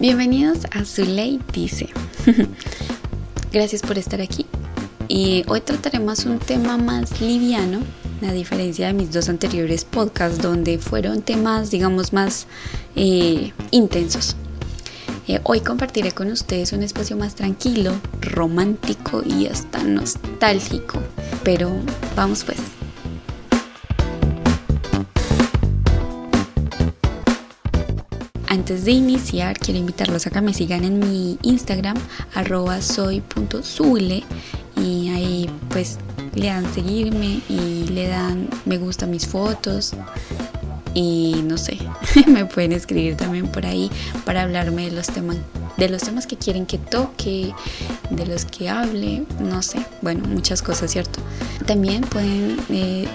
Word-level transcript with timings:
Bienvenidos 0.00 0.60
a 0.70 0.86
Zuley 0.86 1.38
Dice. 1.52 1.90
Gracias 3.52 3.82
por 3.82 3.98
estar 3.98 4.22
aquí. 4.22 4.46
Y 5.08 5.44
hoy 5.46 5.60
trataremos 5.60 6.24
un 6.24 6.38
tema 6.38 6.78
más 6.78 7.20
liviano, 7.20 7.80
a 8.26 8.32
diferencia 8.32 8.86
de 8.86 8.94
mis 8.94 9.12
dos 9.12 9.28
anteriores 9.28 9.84
podcasts, 9.84 10.40
donde 10.40 10.78
fueron 10.78 11.20
temas, 11.20 11.70
digamos, 11.70 12.14
más 12.14 12.46
eh, 12.96 13.52
intensos. 13.72 14.36
Eh, 15.28 15.38
hoy 15.42 15.60
compartiré 15.60 16.12
con 16.12 16.30
ustedes 16.30 16.72
un 16.72 16.82
espacio 16.82 17.18
más 17.18 17.34
tranquilo, 17.34 17.92
romántico 18.22 19.22
y 19.22 19.48
hasta 19.48 19.84
nostálgico. 19.84 20.98
Pero 21.44 21.72
vamos 22.16 22.44
pues. 22.44 22.79
Antes 28.50 28.84
de 28.84 28.90
iniciar, 28.90 29.56
quiero 29.56 29.78
invitarlos 29.78 30.26
a 30.26 30.30
que 30.30 30.40
me 30.40 30.52
sigan 30.52 30.82
en 30.82 30.98
mi 30.98 31.38
Instagram, 31.42 31.96
arroba 32.34 32.82
soy.zule 32.82 34.24
y 34.76 35.08
ahí 35.10 35.48
pues 35.68 35.98
le 36.34 36.48
dan 36.48 36.74
seguirme 36.74 37.42
y 37.48 37.86
le 37.92 38.08
dan 38.08 38.48
me 38.64 38.76
gusta 38.76 39.06
mis 39.06 39.28
fotos 39.28 39.92
y 40.94 41.42
no 41.44 41.58
sé, 41.58 41.78
me 42.26 42.44
pueden 42.44 42.72
escribir 42.72 43.16
también 43.16 43.46
por 43.46 43.66
ahí 43.66 43.88
para 44.24 44.42
hablarme 44.42 44.86
de 44.86 44.96
los 44.96 45.06
temas 45.06 45.36
de 45.76 45.88
los 45.88 46.02
temas 46.02 46.26
que 46.26 46.36
quieren 46.36 46.66
que 46.66 46.78
toque, 46.78 47.54
de 48.10 48.26
los 48.26 48.46
que 48.46 48.68
hable, 48.68 49.26
no 49.38 49.62
sé, 49.62 49.78
bueno, 50.02 50.26
muchas 50.26 50.60
cosas, 50.60 50.90
¿cierto? 50.90 51.20
También 51.66 52.00
pueden 52.00 52.58
eh, 52.68 53.06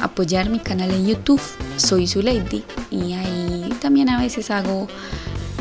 apoyar 0.00 0.50
mi 0.50 0.60
canal 0.60 0.92
en 0.92 1.04
YouTube, 1.04 1.42
soy 1.76 2.06
su 2.06 2.22
lady, 2.22 2.62
y 2.90 3.12
ahí 3.12 3.43
también 3.84 4.08
a 4.08 4.18
veces 4.18 4.50
hago 4.50 4.88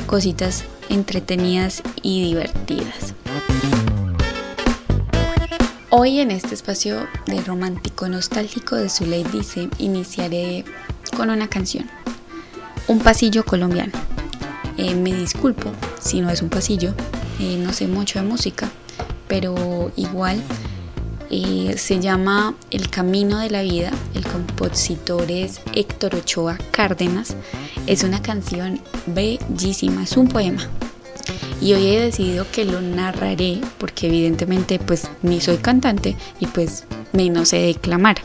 cositas 0.06 0.64
entretenidas 0.88 1.84
y 2.02 2.24
divertidas. 2.24 3.16
Hoy 5.90 6.20
en 6.20 6.32
este 6.32 6.56
espacio 6.56 7.06
de 7.26 7.42
romántico 7.42 8.08
nostálgico 8.08 8.78
de 8.78 8.88
su 8.88 9.06
lady 9.06 9.26
dice, 9.26 9.68
iniciaré 9.78 10.64
con 11.18 11.32
una 11.32 11.50
canción, 11.50 11.90
un 12.88 13.00
pasillo 13.00 13.44
colombiano. 13.44 13.92
Eh, 14.78 14.96
me 14.96 15.14
disculpo 15.14 15.74
si 16.00 16.22
no 16.22 16.30
es 16.30 16.42
un 16.42 16.48
pasillo, 16.48 16.94
eh, 17.42 17.58
no 17.58 17.74
sé 17.74 17.90
mucho 17.90 18.20
de 18.20 18.26
música, 18.26 18.70
pero 19.28 19.92
igual 19.98 20.42
eh, 21.36 21.80
se 21.80 22.00
llama 22.00 22.53
El 22.70 22.92
Camino 22.92 23.39
de 23.39 23.50
la 23.50 23.64
Vida, 23.64 23.92
el 24.14 24.23
compositor 24.23 25.31
es 25.31 25.62
Héctor 25.73 26.14
Ochoa 26.14 26.59
Cárdenas, 26.70 27.36
es 27.88 28.03
una 28.03 28.22
canción 28.22 28.80
bellísima, 29.08 30.03
es 30.03 30.16
un 30.16 30.28
poema. 30.28 30.62
Y 31.59 31.73
hoy 31.73 31.88
he 31.88 32.02
decidido 32.02 32.45
que 32.52 32.66
lo 32.66 32.81
narraré 32.81 33.62
porque 33.80 34.09
evidentemente 34.09 34.78
pues 34.78 35.09
ni 35.23 35.42
soy 35.42 35.58
cantante 35.58 36.16
y 36.40 36.45
pues 36.45 36.86
no 37.14 37.45
sé 37.45 37.58
declamar, 37.58 38.18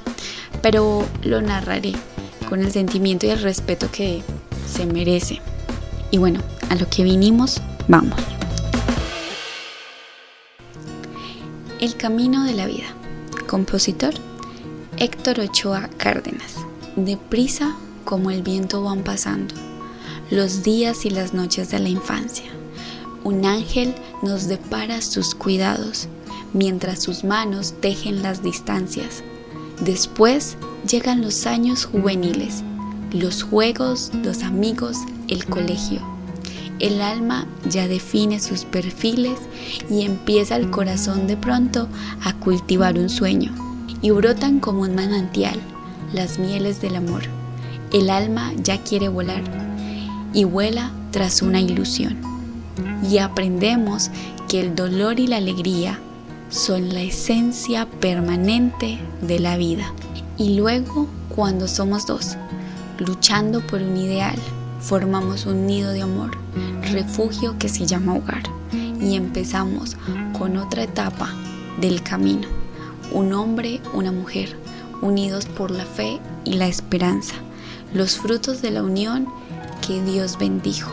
pero 0.61 1.09
lo 1.23 1.41
narraré 1.41 1.95
con 2.47 2.61
el 2.61 2.73
sentimiento 2.73 3.25
y 3.25 3.31
el 3.31 3.41
respeto 3.41 3.91
que 3.91 4.21
se 4.71 4.85
merece. 4.85 5.41
Y 6.11 6.19
bueno, 6.19 6.41
a 6.69 6.75
lo 6.75 6.87
que 6.91 7.05
vinimos, 7.05 7.63
vamos. 7.87 8.21
El 11.81 11.97
camino 11.97 12.45
de 12.45 12.53
la 12.53 12.67
vida. 12.67 12.98
Compositor 13.49 14.13
Héctor 14.99 15.41
Ochoa 15.41 15.89
Cárdenas. 15.97 16.55
Deprisa 16.97 17.75
como 18.05 18.31
el 18.31 18.43
viento 18.43 18.83
van 18.83 19.03
pasando 19.03 19.55
los 20.31 20.63
días 20.63 21.07
y 21.07 21.11
las 21.11 21.33
noches 21.33 21.71
de 21.71 21.79
la 21.79 21.89
infancia. 21.89 22.45
Un 23.25 23.47
ángel 23.47 23.95
nos 24.23 24.49
depara 24.49 25.01
sus 25.01 25.35
cuidados 25.35 26.09
mientras 26.53 27.03
sus 27.03 27.25
manos 27.25 27.75
tejen 27.81 28.23
las 28.23 28.43
distancias. 28.43 29.25
Después 29.81 30.59
llegan 30.87 31.23
los 31.23 31.47
años 31.47 31.87
juveniles, 31.87 32.63
los 33.13 33.43
juegos, 33.43 34.11
los 34.23 34.43
amigos, 34.43 34.99
el 35.29 35.47
colegio 35.47 36.18
el 36.79 37.01
alma 37.01 37.47
ya 37.69 37.89
define 37.89 38.41
sus 38.41 38.65
perfiles 38.65 39.39
y 39.91 40.03
empieza 40.03 40.57
el 40.57 40.71
corazón 40.71 41.27
de 41.27 41.37
pronto 41.37 41.89
a 42.23 42.35
cultivar 42.35 42.99
un 42.99 43.09
sueño. 43.09 43.53
Y 44.01 44.11
brotan 44.11 44.61
como 44.61 44.83
un 44.83 44.95
manantial 44.95 45.59
las 46.13 46.39
mieles 46.39 46.81
del 46.81 46.97
amor. 46.97 47.23
El 47.93 48.11
alma 48.11 48.53
ya 48.63 48.83
quiere 48.83 49.09
volar 49.09 49.43
y 50.33 50.45
vuela 50.45 50.93
tras 51.11 51.43
una 51.43 51.61
ilusión. 51.61 52.17
Y 53.11 53.19
aprendemos 53.19 54.11
que 54.49 54.61
el 54.61 54.77
dolor 54.77 55.19
y 55.19 55.27
la 55.27 55.39
alegría 55.39 55.99
son 56.49 56.95
la 56.95 57.03
esencia 57.03 57.87
permanente 58.01 58.99
de 59.21 59.41
la 59.41 59.57
vida. 59.57 59.93
Y 60.37 60.57
luego, 60.57 61.09
cuando 61.35 61.67
somos 61.67 62.07
dos, 62.07 62.37
luchando 62.99 63.67
por 63.67 63.83
un 63.83 63.97
ideal, 63.97 64.37
formamos 64.81 65.47
un 65.47 65.67
nido 65.67 65.93
de 65.93 66.03
amor, 66.03 66.31
refugio 66.93 67.57
que 67.59 67.69
se 67.69 67.87
llama 67.87 68.15
hogar 68.15 68.43
y 69.01 69.17
empezamos 69.17 69.97
con 70.39 70.57
otra 70.57 70.83
etapa 70.83 71.35
del 71.81 72.03
camino. 72.03 72.49
Un 73.13 73.33
hombre, 73.33 73.81
una 73.95 74.13
mujer, 74.13 74.57
unidos 75.01 75.47
por 75.47 75.71
la 75.71 75.85
fe 75.85 76.21
y 76.45 76.55
la 76.55 76.67
esperanza, 76.67 77.35
los 77.95 78.19
frutos 78.19 78.63
de 78.63 78.71
la 78.71 78.83
unión 78.83 79.27
que 79.87 80.03
Dios 80.03 80.39
bendijo. 80.39 80.91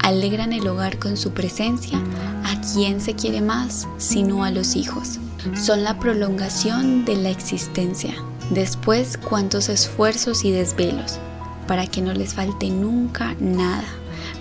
Alegran 0.00 0.52
el 0.52 0.68
hogar 0.68 0.98
con 0.98 1.16
su 1.16 1.32
presencia 1.32 1.98
a 2.44 2.60
quien 2.60 3.00
se 3.00 3.14
quiere 3.14 3.40
más, 3.40 3.88
sino 3.98 4.44
a 4.44 4.50
los 4.50 4.76
hijos. 4.76 5.18
Son 5.54 5.84
la 5.84 5.98
prolongación 5.98 7.04
de 7.04 7.16
la 7.16 7.30
existencia. 7.30 8.14
Después, 8.50 9.18
cuántos 9.18 9.68
esfuerzos 9.68 10.44
y 10.44 10.52
desvelos 10.52 11.18
para 11.66 11.86
que 11.86 12.00
no 12.00 12.12
les 12.12 12.34
falte 12.34 12.70
nunca 12.70 13.34
nada, 13.40 13.84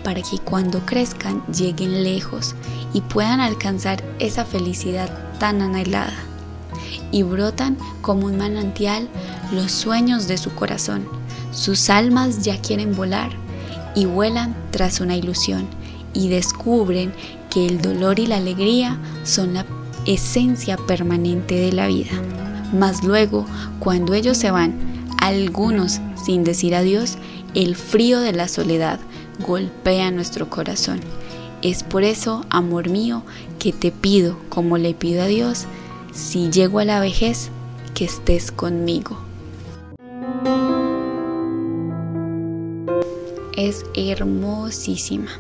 para 0.04 0.22
que 0.22 0.40
cuando 0.40 0.86
crezcan 0.86 1.44
lleguen 1.48 2.04
lejos 2.04 2.56
y 2.94 3.02
puedan 3.02 3.40
alcanzar 3.40 4.04
esa 4.20 4.46
felicidad 4.46 5.10
tan 5.40 5.62
anhelada. 5.62 6.16
Y 7.12 7.24
brotan 7.24 7.78
como 8.02 8.28
un 8.28 8.38
manantial 8.38 9.08
los 9.52 9.72
sueños 9.72 10.28
de 10.28 10.38
su 10.38 10.54
corazón. 10.54 11.08
Sus 11.52 11.90
almas 11.90 12.44
ya 12.44 12.60
quieren 12.62 12.96
volar 12.96 13.32
y 13.96 14.06
vuelan 14.06 14.56
tras 14.72 15.00
una 15.00 15.16
ilusión 15.16 15.68
y 16.14 16.30
descubren 16.30 17.14
que 17.50 17.66
el 17.66 17.82
dolor 17.82 18.20
y 18.20 18.28
la 18.28 18.38
alegría 18.38 18.98
son 19.24 19.54
la 19.54 19.66
esencia 20.06 20.78
permanente 20.78 21.56
de 21.56 21.72
la 21.72 21.88
vida. 21.88 22.12
Mas 22.74 23.04
luego, 23.04 23.46
cuando 23.80 24.14
ellos 24.14 24.38
se 24.38 24.52
van, 24.52 24.95
algunos 25.26 26.00
sin 26.24 26.44
decir 26.44 26.76
adiós, 26.76 27.18
el 27.56 27.76
frío 27.76 28.20
de 28.20 28.34
la 28.34 28.48
soledad 28.48 29.00
golpea 29.40 30.12
nuestro 30.12 30.50
corazón. 30.50 31.00
Es 31.62 31.84
por 31.84 32.04
eso, 32.04 32.46
amor 32.50 32.90
mío, 32.90 33.24
que 33.58 33.74
te 33.74 33.92
pido, 33.92 34.38
como 34.50 34.78
le 34.78 34.94
pido 34.94 35.24
a 35.24 35.28
Dios, 35.28 35.66
si 36.14 36.52
llego 36.52 36.80
a 36.80 36.86
la 36.86 37.00
vejez, 37.00 37.50
que 37.96 38.06
estés 38.06 38.52
conmigo. 38.52 39.18
Es 43.58 43.84
hermosísima. 43.96 45.32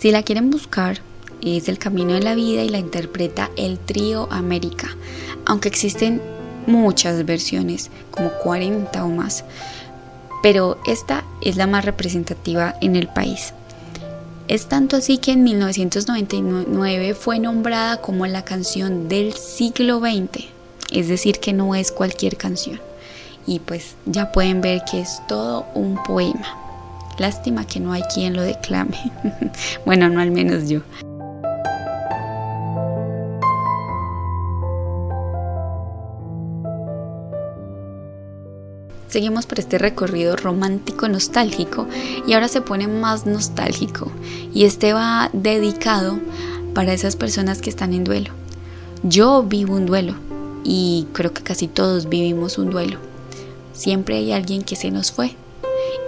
Si 0.00 0.10
la 0.10 0.22
quieren 0.22 0.50
buscar, 0.50 1.00
es 1.42 1.68
El 1.68 1.78
Camino 1.78 2.14
de 2.14 2.22
la 2.22 2.34
Vida 2.34 2.64
y 2.64 2.68
la 2.68 2.78
interpreta 2.78 3.50
el 3.56 3.78
trío 3.78 4.26
América, 4.32 4.88
aunque 5.44 5.68
existen 5.68 6.20
muchas 6.66 7.24
versiones, 7.24 7.90
como 8.10 8.30
40 8.42 9.04
o 9.04 9.08
más, 9.08 9.44
pero 10.42 10.78
esta 10.86 11.24
es 11.40 11.56
la 11.56 11.66
más 11.66 11.84
representativa 11.84 12.74
en 12.80 12.96
el 12.96 13.08
país. 13.08 13.52
Es 14.48 14.66
tanto 14.68 14.96
así 14.96 15.18
que 15.18 15.32
en 15.32 15.42
1999 15.42 17.14
fue 17.14 17.40
nombrada 17.40 18.00
como 18.00 18.26
la 18.26 18.44
canción 18.44 19.08
del 19.08 19.32
siglo 19.32 19.98
XX, 19.98 20.44
es 20.92 21.08
decir, 21.08 21.40
que 21.40 21.52
no 21.52 21.74
es 21.74 21.90
cualquier 21.90 22.36
canción. 22.36 22.80
Y 23.44 23.58
pues 23.58 23.96
ya 24.06 24.30
pueden 24.30 24.60
ver 24.60 24.82
que 24.88 25.00
es 25.00 25.20
todo 25.26 25.66
un 25.74 26.00
poema. 26.04 26.46
Lástima 27.18 27.66
que 27.66 27.80
no 27.80 27.92
hay 27.92 28.02
quien 28.02 28.36
lo 28.36 28.42
declame. 28.42 29.12
bueno, 29.84 30.08
no 30.08 30.20
al 30.20 30.30
menos 30.30 30.68
yo. 30.68 30.82
Seguimos 39.08 39.46
por 39.46 39.60
este 39.60 39.78
recorrido 39.78 40.36
romántico 40.36 41.08
nostálgico 41.08 41.86
y 42.26 42.32
ahora 42.32 42.48
se 42.48 42.60
pone 42.60 42.88
más 42.88 43.24
nostálgico 43.24 44.10
y 44.52 44.64
este 44.64 44.92
va 44.92 45.30
dedicado 45.32 46.18
para 46.74 46.92
esas 46.92 47.16
personas 47.16 47.62
que 47.62 47.70
están 47.70 47.94
en 47.94 48.04
duelo. 48.04 48.32
Yo 49.02 49.42
vivo 49.42 49.74
un 49.74 49.86
duelo 49.86 50.14
y 50.64 51.06
creo 51.12 51.32
que 51.32 51.42
casi 51.42 51.68
todos 51.68 52.08
vivimos 52.08 52.58
un 52.58 52.70
duelo. 52.70 52.98
Siempre 53.72 54.16
hay 54.16 54.32
alguien 54.32 54.62
que 54.62 54.74
se 54.74 54.90
nos 54.90 55.12
fue 55.12 55.36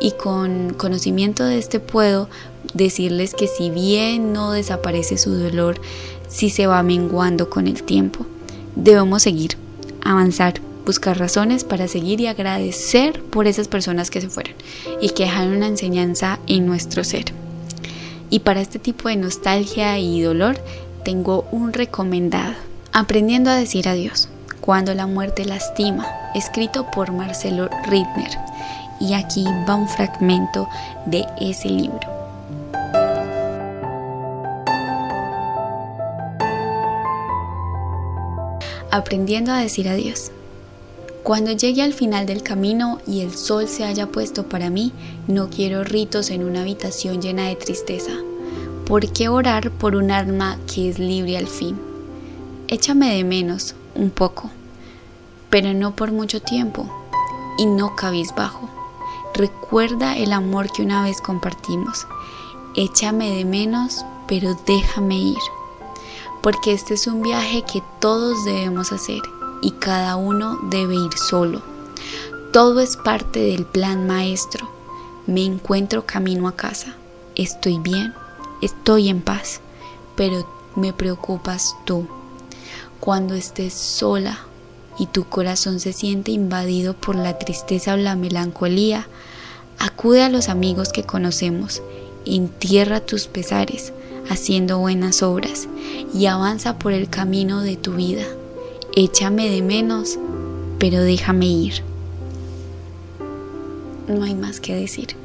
y 0.01 0.13
con 0.13 0.75
conocimiento 0.75 1.45
de 1.45 1.59
este 1.59 1.81
puedo 1.81 2.29
decirles 2.75 3.35
que 3.35 3.47
si 3.47 3.71
bien 3.71 4.33
no 4.33 4.53
desaparece 4.53 5.19
su 5.19 5.33
dolor, 5.33 5.81
sí 6.29 6.51
se 6.51 6.67
va 6.67 6.83
menguando 6.83 7.49
con 7.49 7.69
el 7.69 7.83
tiempo. 7.83 8.27
Debemos 8.75 9.23
seguir, 9.23 9.57
avanzar, 10.03 10.61
buscar 10.89 11.19
razones 11.19 11.65
para 11.65 11.87
seguir 11.87 12.19
y 12.23 12.29
agradecer 12.29 13.23
por 13.25 13.47
esas 13.47 13.69
personas 13.69 14.11
que 14.11 14.23
se 14.23 14.31
fueron 14.31 14.55
y 15.03 15.11
que 15.11 15.25
dejaron 15.25 15.59
una 15.59 15.67
enseñanza 15.67 16.39
en 16.47 16.65
nuestro 16.65 17.05
ser. 17.05 17.27
Y 18.31 18.39
para 18.41 18.63
este 18.63 18.79
tipo 18.79 19.11
de 19.11 19.17
nostalgia 19.17 19.99
y 19.99 20.23
dolor 20.23 20.57
tengo 21.05 21.47
un 21.53 21.75
recomendado, 21.75 22.55
Aprendiendo 22.91 23.51
a 23.51 23.55
decir 23.55 23.87
adiós, 23.87 24.31
cuando 24.63 24.95
la 24.95 25.07
muerte 25.07 25.45
lastima, 25.45 26.07
escrito 26.35 26.91
por 26.91 27.13
Marcelo 27.13 27.69
Rittner. 27.87 28.31
Y 28.99 29.13
aquí 29.13 29.45
va 29.69 29.75
un 29.75 29.89
fragmento 29.89 30.67
de 31.05 31.27
ese 31.39 31.69
libro. 31.69 32.01
Aprendiendo 38.91 39.53
a 39.53 39.59
decir 39.59 39.87
adiós. 39.87 40.33
Cuando 41.29 41.53
llegue 41.53 41.83
al 41.83 41.93
final 41.93 42.25
del 42.25 42.43
camino 42.43 43.03
y 43.07 43.21
el 43.21 43.37
sol 43.37 43.69
se 43.69 43.85
haya 43.85 44.07
puesto 44.07 44.49
para 44.49 44.71
mí, 44.71 44.95
no 45.27 45.51
quiero 45.51 45.85
ritos 45.85 46.31
en 46.31 46.43
una 46.43 46.63
habitación 46.63 47.21
llena 47.21 47.49
de 47.49 47.55
tristeza. 47.55 48.13
¿Por 48.87 49.13
qué 49.13 49.29
orar 49.29 49.71
por 49.71 49.95
un 49.95 50.11
alma 50.11 50.57
que 50.73 50.89
es 50.89 50.99
libre 50.99 51.37
al 51.37 51.47
fin? 51.47 51.79
Échame 52.69 53.15
de 53.15 53.25
menos 53.25 53.75
un 53.95 54.09
poco, 54.09 54.51
pero 55.51 55.75
no 55.75 55.95
por 55.95 56.13
mucho 56.13 56.41
tiempo 56.41 56.89
y 57.59 57.67
no 57.67 57.95
cabizbajo. 57.95 58.71
Recuerda 59.35 60.17
el 60.17 60.33
amor 60.33 60.73
que 60.73 60.81
una 60.81 61.03
vez 61.03 61.21
compartimos. 61.21 62.07
Échame 62.75 63.37
de 63.37 63.45
menos, 63.45 64.03
pero 64.27 64.57
déjame 64.67 65.19
ir. 65.19 65.43
Porque 66.41 66.73
este 66.73 66.95
es 66.95 67.07
un 67.07 67.21
viaje 67.21 67.65
que 67.71 67.83
todos 68.01 68.47
debemos 68.47 68.93
hacer 68.93 69.21
y 69.63 69.73
cada 69.73 70.17
uno 70.17 70.59
debe 70.71 70.95
ir 70.95 71.13
solo. 71.17 71.63
Todo 72.53 72.81
es 72.81 72.97
parte 72.97 73.41
del 73.41 73.67
plan 73.67 74.07
maestro. 74.07 74.69
Me 75.27 75.45
encuentro 75.45 76.07
camino 76.07 76.49
a 76.49 76.57
casa. 76.57 76.97
Estoy 77.35 77.79
bien, 77.79 78.15
estoy 78.63 79.09
en 79.09 79.21
paz, 79.21 79.61
pero 80.17 80.49
me 80.75 80.93
preocupas 80.93 81.77
tú. 81.85 82.07
Cuando 83.01 83.35
estés 83.35 83.75
sola 83.75 84.39
y 84.99 85.07
tu 85.07 85.25
corazón 85.25 85.79
se 85.79 85.93
siente 85.93 86.33
invadido 86.33 86.95
por 86.95 87.17
la 87.17 87.39
tristeza 87.39 87.95
o 87.95 87.97
la 87.97 88.17
melancolía, 88.17 89.07
acude 89.79 90.23
a 90.23 90.29
los 90.29 90.49
amigos 90.49 90.89
que 90.89 91.05
conocemos, 91.05 91.83
entierra 92.25 93.01
tus 93.01 93.27
pesares 93.27 93.93
haciendo 94.29 94.79
buenas 94.79 95.23
obras 95.23 95.69
y 96.13 96.27
avanza 96.27 96.79
por 96.79 96.93
el 96.93 97.09
camino 97.09 97.63
de 97.63 97.77
tu 97.77 97.93
vida 97.93 98.25
échame 98.95 99.49
de 99.49 99.63
menos, 99.63 100.19
pero 100.79 101.01
déjame 101.01 101.47
ir. 101.47 101.83
No 104.07 104.25
hay 104.25 104.35
más 104.35 104.61
que 104.61 104.75
decir. 104.75 105.17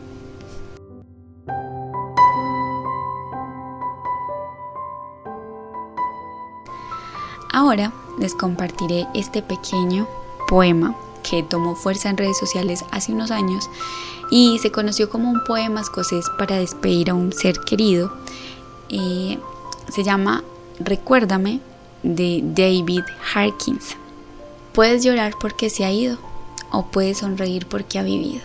Ahora 7.51 7.93
les 8.19 8.33
compartiré 8.33 9.07
este 9.13 9.41
pequeño 9.41 10.07
poema 10.47 10.95
que 11.23 11.43
tomó 11.43 11.75
fuerza 11.75 12.09
en 12.09 12.17
redes 12.17 12.37
sociales 12.37 12.83
hace 12.91 13.13
unos 13.13 13.31
años 13.31 13.69
y 14.29 14.59
se 14.59 14.71
conoció 14.71 15.09
como 15.09 15.29
un 15.29 15.43
poema 15.43 15.81
escocés 15.81 16.25
para 16.37 16.57
despedir 16.57 17.09
a 17.09 17.13
un 17.13 17.31
ser 17.31 17.59
querido. 17.59 18.11
Eh, 18.89 19.39
se 19.89 20.03
llama 20.03 20.43
Recuérdame 20.79 21.61
de 22.03 22.41
David 22.43 23.03
Harkins. 23.33 23.95
Puedes 24.73 25.03
llorar 25.03 25.33
porque 25.39 25.69
se 25.69 25.85
ha 25.85 25.91
ido 25.91 26.17
o 26.71 26.85
puedes 26.87 27.19
sonreír 27.19 27.65
porque 27.67 27.97
ha 27.97 28.03
vivido. 28.03 28.41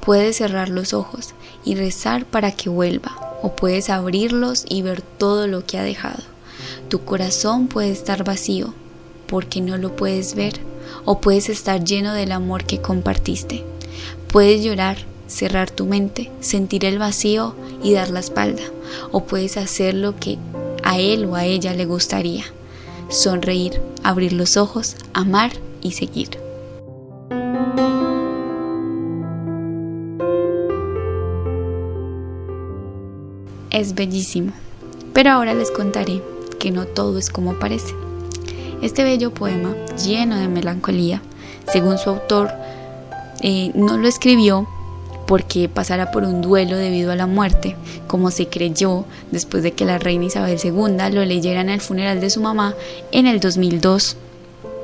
Puedes 0.00 0.36
cerrar 0.36 0.68
los 0.68 0.94
ojos 0.94 1.34
y 1.64 1.74
rezar 1.74 2.24
para 2.24 2.52
que 2.52 2.68
vuelva 2.68 3.38
o 3.42 3.54
puedes 3.56 3.90
abrirlos 3.90 4.64
y 4.68 4.82
ver 4.82 5.02
todo 5.02 5.46
lo 5.46 5.66
que 5.66 5.78
ha 5.78 5.82
dejado. 5.82 6.22
Tu 6.88 7.04
corazón 7.04 7.66
puede 7.66 7.90
estar 7.90 8.24
vacío 8.24 8.74
porque 9.26 9.60
no 9.60 9.78
lo 9.78 9.96
puedes 9.96 10.34
ver 10.34 10.60
o 11.04 11.20
puedes 11.20 11.48
estar 11.48 11.82
lleno 11.84 12.14
del 12.14 12.32
amor 12.32 12.64
que 12.64 12.80
compartiste. 12.80 13.64
Puedes 14.28 14.62
llorar, 14.62 14.98
cerrar 15.26 15.70
tu 15.70 15.86
mente, 15.86 16.30
sentir 16.40 16.84
el 16.84 16.98
vacío 16.98 17.54
y 17.82 17.92
dar 17.92 18.10
la 18.10 18.20
espalda 18.20 18.62
o 19.10 19.24
puedes 19.24 19.56
hacer 19.56 19.94
lo 19.94 20.16
que 20.16 20.38
a 20.82 20.98
él 20.98 21.24
o 21.24 21.34
a 21.34 21.44
ella 21.46 21.72
le 21.74 21.86
gustaría 21.86 22.44
sonreír, 23.08 23.80
abrir 24.02 24.32
los 24.32 24.56
ojos, 24.56 24.96
amar 25.12 25.52
y 25.80 25.92
seguir. 25.92 26.30
Es 33.70 33.94
bellísimo, 33.94 34.52
pero 35.12 35.30
ahora 35.30 35.54
les 35.54 35.70
contaré 35.70 36.22
que 36.58 36.70
no 36.70 36.86
todo 36.86 37.18
es 37.18 37.30
como 37.30 37.58
parece. 37.58 37.94
Este 38.82 39.04
bello 39.04 39.32
poema, 39.32 39.74
lleno 39.96 40.36
de 40.36 40.48
melancolía, 40.48 41.22
según 41.72 41.98
su 41.98 42.10
autor, 42.10 42.50
eh, 43.40 43.72
no 43.74 43.96
lo 43.96 44.08
escribió 44.08 44.68
porque 45.32 45.66
pasara 45.66 46.10
por 46.10 46.24
un 46.24 46.42
duelo 46.42 46.76
debido 46.76 47.10
a 47.10 47.16
la 47.16 47.26
muerte, 47.26 47.74
como 48.06 48.30
se 48.30 48.48
creyó 48.48 49.06
después 49.30 49.62
de 49.62 49.72
que 49.72 49.86
la 49.86 49.96
reina 49.96 50.26
Isabel 50.26 50.60
II 50.62 51.10
lo 51.10 51.24
leyera 51.24 51.62
en 51.62 51.70
el 51.70 51.80
funeral 51.80 52.20
de 52.20 52.28
su 52.28 52.42
mamá 52.42 52.74
en 53.12 53.26
el 53.26 53.40
2002. 53.40 54.18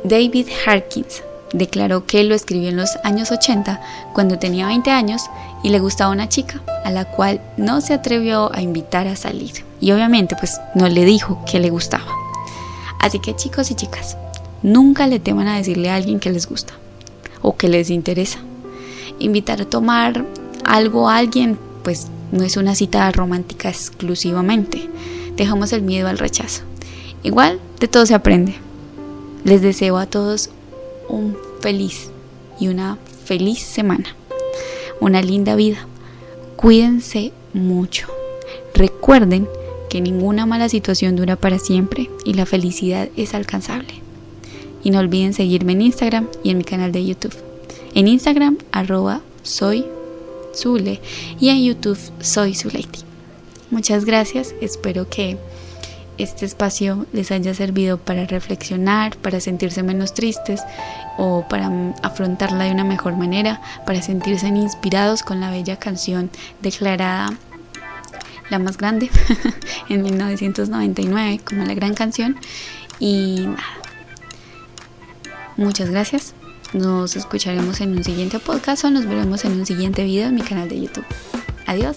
David 0.05 0.47
Harkins 0.65 1.23
declaró 1.53 2.07
que 2.07 2.25
lo 2.25 2.35
escribió 2.35 2.71
en 2.71 2.79
los 2.79 2.97
años 3.05 3.31
80 3.31 3.79
cuando 4.15 4.39
tenía 4.39 4.69
20 4.69 4.91
años 4.91 5.21
y 5.63 5.69
le 5.69 5.81
gustaba 5.81 6.13
una 6.13 6.31
chica 6.31 6.63
a 6.83 6.91
la 6.93 7.05
cual 7.05 7.43
no 7.59 7.83
se 7.83 7.93
atrevió 7.93 8.51
a 8.55 8.63
invitar 8.63 9.07
a 9.07 9.17
salir 9.17 9.53
y 9.83 9.93
obviamente 9.93 10.35
pues 10.35 10.63
no 10.75 10.89
le 10.89 11.05
dijo 11.05 11.45
que 11.45 11.61
le 11.61 11.69
gustaba. 11.69 12.11
Así 13.01 13.19
que 13.19 13.37
chicos 13.37 13.71
y 13.71 13.75
chicas, 13.75 14.17
nunca 14.63 15.09
le 15.09 15.21
teman 15.21 15.47
a 15.47 15.59
decirle 15.59 15.91
a 15.91 15.97
alguien 15.97 16.19
que 16.19 16.33
les 16.33 16.49
gusta 16.49 16.73
o 17.43 17.55
que 17.55 17.69
les 17.69 17.91
interesa 17.91 18.39
invitar 19.19 19.61
a 19.61 19.65
tomar 19.65 20.25
algo 20.69 21.09
a 21.09 21.17
alguien, 21.17 21.59
pues 21.83 22.09
no 22.31 22.45
es 22.45 22.57
una 22.57 22.75
cita 22.75 23.11
romántica 23.11 23.69
exclusivamente. 23.69 24.89
Dejamos 25.37 25.73
el 25.73 25.83
miedo 25.83 26.09
al 26.09 26.19
rechazo. 26.19 26.63
Igual, 27.23 27.59
de 27.81 27.89
todo 27.89 28.07
se 28.07 28.15
aprende. 28.15 28.55
Les 29.45 29.63
deseo 29.63 29.97
a 29.97 30.07
todos 30.07 30.51
un 31.09 31.37
feliz 31.61 32.11
y 32.61 32.69
una 32.69 32.99
feliz 33.25 33.61
semana. 33.61 34.15
Una 35.01 35.23
linda 35.23 35.55
vida. 35.57 35.87
Cuídense 36.57 37.33
mucho. 37.55 38.09
Recuerden 38.75 39.49
que 39.89 40.01
ninguna 40.01 40.45
mala 40.45 40.69
situación 40.69 41.17
dura 41.17 41.37
para 41.37 41.59
siempre 41.59 42.11
y 42.25 42.35
la 42.35 42.47
felicidad 42.47 43.09
es 43.17 43.35
alcanzable. 43.35 43.95
Y 44.85 44.91
no 44.91 44.99
olviden 44.99 45.33
seguirme 45.33 45.73
en 45.73 45.83
Instagram 45.83 46.29
y 46.43 46.51
en 46.51 46.59
mi 46.59 46.65
canal 46.65 46.93
de 46.93 47.05
YouTube. 47.05 47.35
En 47.95 48.07
Instagram, 48.07 48.59
arroba 48.71 49.23
soy 49.43 49.87
Zule 50.59 51.01
y 51.41 51.49
en 51.51 51.65
YouTube 51.65 51.99
soy 52.21 52.55
Zuleiti. 52.55 53.01
Muchas 53.71 54.05
gracias, 54.05 54.55
espero 54.61 55.09
que 55.09 55.39
este 56.19 56.45
espacio 56.47 57.07
les 57.13 57.31
haya 57.31 57.55
servido 57.55 57.97
para 57.97 58.27
reflexionar, 58.27 59.17
para 59.19 59.41
sentirse 59.41 59.83
menos 59.83 60.15
tristes 60.15 60.63
o 61.17 61.47
para 61.49 61.71
afrontarla 62.03 62.65
de 62.65 62.73
una 62.73 62.85
mejor 62.85 63.17
manera, 63.17 63.61
para 63.87 64.03
sentirse 64.03 64.49
inspirados 64.49 65.23
con 65.23 65.41
la 65.41 65.51
bella 65.51 65.79
canción 65.79 66.31
declarada 66.61 67.31
la 68.51 68.59
más 68.59 68.79
grande 68.79 69.11
en 69.89 70.03
1999 70.03 71.41
como 71.45 71.65
la 71.65 71.75
gran 71.75 71.95
canción. 71.95 72.37
Y 72.99 73.47
nada, 73.47 73.63
muchas 75.57 75.91
gracias. 75.91 76.35
Nos 76.73 77.17
escucharemos 77.17 77.81
en 77.81 77.97
un 77.97 78.05
siguiente 78.05 78.39
podcast 78.39 78.85
o 78.85 78.91
nos 78.91 79.07
veremos 79.07 79.45
en 79.45 79.53
un 79.53 79.67
siguiente 79.67 80.05
video 80.05 80.29
en 80.29 80.35
mi 80.35 80.43
canal 80.43 80.69
de 80.69 80.81
YouTube. 80.81 81.07
Adiós. 81.67 81.97